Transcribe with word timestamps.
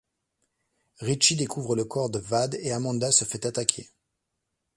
Richie 1.01 1.35
découvre 1.35 1.75
le 1.75 1.85
corps 1.85 2.09
de 2.09 2.17
Wade 2.17 2.55
et 2.59 2.71
Amanda 2.71 3.11
se 3.11 3.23
fait 3.23 3.45
attaquer. 3.45 3.87